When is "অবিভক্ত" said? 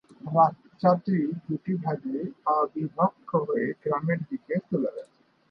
2.55-3.29